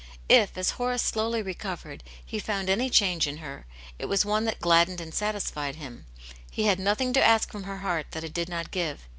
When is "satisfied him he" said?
5.13-6.63